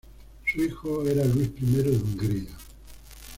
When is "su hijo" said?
0.47-1.05